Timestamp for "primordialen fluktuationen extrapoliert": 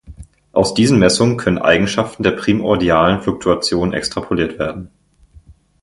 2.31-4.57